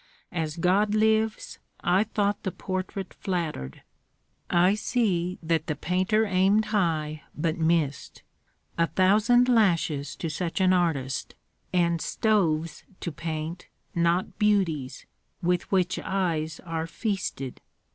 As 0.31 0.57
God 0.57 0.95
lives, 0.95 1.59
I 1.83 2.05
thought 2.05 2.41
the 2.41 2.51
portrait 2.51 3.13
flattered. 3.13 3.83
I 4.49 4.73
see 4.73 5.37
that 5.43 5.67
the 5.67 5.75
painter 5.75 6.25
aimed 6.25 6.65
high, 6.73 7.21
but 7.37 7.59
missed. 7.59 8.23
A 8.79 8.87
thousand 8.87 9.47
lashes 9.47 10.15
to 10.15 10.27
such 10.27 10.59
an 10.59 10.73
artist, 10.73 11.35
and 11.71 12.01
stoves 12.01 12.83
to 13.01 13.11
paint, 13.11 13.67
not 13.93 14.39
beauties, 14.39 15.05
with 15.43 15.71
which 15.71 15.99
eyes 15.99 16.59
are 16.61 16.87
feasted! 16.87 17.61